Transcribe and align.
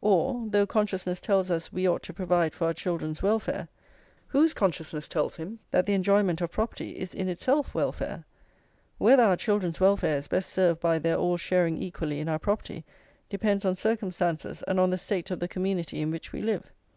or, 0.00 0.44
though 0.48 0.66
consciousness 0.66 1.20
tells 1.20 1.52
us 1.52 1.72
we 1.72 1.88
ought 1.88 2.02
to 2.02 2.12
provide 2.12 2.52
for 2.52 2.64
our 2.66 2.74
children's 2.74 3.22
welfare, 3.22 3.68
whose 4.26 4.52
consciousness 4.52 5.06
tells 5.06 5.36
him 5.36 5.60
that 5.70 5.86
the 5.86 5.92
enjoyment 5.92 6.40
of 6.40 6.50
property 6.50 6.98
is 6.98 7.14
in 7.14 7.28
itself 7.28 7.76
welfare? 7.76 8.24
Whether 8.96 9.22
our 9.22 9.36
children's 9.36 9.78
welfare 9.78 10.16
is 10.16 10.26
best 10.26 10.50
served 10.52 10.80
by 10.80 10.98
their 10.98 11.16
all 11.16 11.36
sharing 11.36 11.78
equally 11.78 12.18
in 12.18 12.28
our 12.28 12.40
property 12.40 12.84
depends 13.30 13.64
on 13.64 13.76
circumstances 13.76 14.64
and 14.66 14.80
on 14.80 14.90
the 14.90 14.98
state 14.98 15.30
of 15.30 15.38
the 15.38 15.46
community 15.46 16.00
in 16.02 16.10
which 16.10 16.32
we 16.32 16.42
live. 16.42 16.72